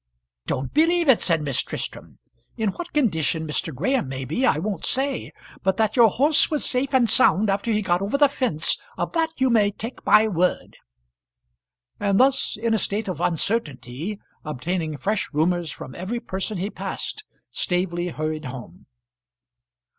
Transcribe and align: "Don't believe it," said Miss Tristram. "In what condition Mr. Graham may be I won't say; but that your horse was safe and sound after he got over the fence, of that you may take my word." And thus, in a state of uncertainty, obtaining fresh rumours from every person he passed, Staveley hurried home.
"Don't 0.47 0.73
believe 0.73 1.07
it," 1.09 1.19
said 1.19 1.43
Miss 1.43 1.61
Tristram. 1.61 2.17
"In 2.57 2.69
what 2.69 2.91
condition 2.91 3.45
Mr. 3.45 3.71
Graham 3.71 4.09
may 4.09 4.25
be 4.25 4.47
I 4.47 4.57
won't 4.57 4.83
say; 4.83 5.31
but 5.61 5.77
that 5.77 5.95
your 5.95 6.09
horse 6.09 6.49
was 6.49 6.65
safe 6.65 6.91
and 6.95 7.07
sound 7.07 7.51
after 7.51 7.69
he 7.71 7.83
got 7.83 8.01
over 8.01 8.17
the 8.17 8.27
fence, 8.27 8.79
of 8.97 9.13
that 9.13 9.39
you 9.39 9.51
may 9.51 9.69
take 9.69 10.03
my 10.03 10.27
word." 10.27 10.77
And 11.99 12.19
thus, 12.19 12.57
in 12.57 12.73
a 12.73 12.79
state 12.79 13.07
of 13.07 13.21
uncertainty, 13.21 14.19
obtaining 14.43 14.97
fresh 14.97 15.31
rumours 15.33 15.71
from 15.71 15.93
every 15.93 16.19
person 16.19 16.57
he 16.57 16.71
passed, 16.71 17.23
Staveley 17.51 18.07
hurried 18.07 18.45
home. 18.45 18.87